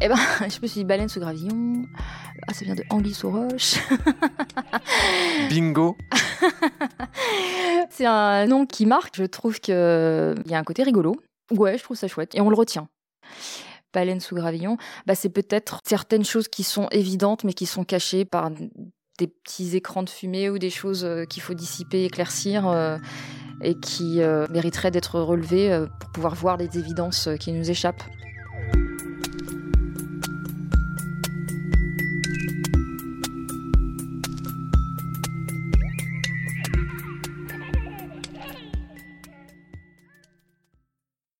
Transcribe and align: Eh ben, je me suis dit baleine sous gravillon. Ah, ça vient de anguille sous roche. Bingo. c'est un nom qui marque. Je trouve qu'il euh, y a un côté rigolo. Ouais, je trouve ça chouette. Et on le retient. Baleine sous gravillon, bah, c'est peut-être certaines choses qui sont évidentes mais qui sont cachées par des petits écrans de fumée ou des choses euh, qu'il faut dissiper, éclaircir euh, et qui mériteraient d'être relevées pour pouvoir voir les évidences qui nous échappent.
Eh 0.00 0.08
ben, 0.08 0.16
je 0.40 0.60
me 0.62 0.66
suis 0.66 0.80
dit 0.80 0.84
baleine 0.84 1.08
sous 1.08 1.20
gravillon. 1.20 1.84
Ah, 2.46 2.54
ça 2.54 2.64
vient 2.64 2.74
de 2.74 2.84
anguille 2.90 3.14
sous 3.14 3.30
roche. 3.30 3.78
Bingo. 5.48 5.96
c'est 7.90 8.06
un 8.06 8.46
nom 8.46 8.66
qui 8.66 8.86
marque. 8.86 9.16
Je 9.16 9.24
trouve 9.24 9.58
qu'il 9.60 9.74
euh, 9.74 10.34
y 10.46 10.54
a 10.54 10.58
un 10.58 10.64
côté 10.64 10.82
rigolo. 10.82 11.16
Ouais, 11.50 11.78
je 11.78 11.82
trouve 11.82 11.96
ça 11.96 12.06
chouette. 12.06 12.34
Et 12.34 12.40
on 12.40 12.50
le 12.50 12.56
retient. 12.56 12.88
Baleine 13.92 14.20
sous 14.20 14.34
gravillon, 14.34 14.76
bah, 15.06 15.14
c'est 15.14 15.30
peut-être 15.30 15.80
certaines 15.84 16.24
choses 16.24 16.46
qui 16.46 16.62
sont 16.62 16.88
évidentes 16.90 17.42
mais 17.42 17.54
qui 17.54 17.64
sont 17.64 17.84
cachées 17.84 18.26
par 18.26 18.50
des 18.50 19.26
petits 19.26 19.74
écrans 19.74 20.02
de 20.02 20.10
fumée 20.10 20.50
ou 20.50 20.58
des 20.58 20.70
choses 20.70 21.04
euh, 21.04 21.24
qu'il 21.24 21.42
faut 21.42 21.54
dissiper, 21.54 22.04
éclaircir 22.04 22.68
euh, 22.68 22.98
et 23.62 23.74
qui 23.80 24.20
mériteraient 24.50 24.92
d'être 24.92 25.18
relevées 25.18 25.84
pour 25.98 26.10
pouvoir 26.12 26.36
voir 26.36 26.56
les 26.56 26.78
évidences 26.78 27.28
qui 27.40 27.50
nous 27.50 27.68
échappent. 27.68 28.04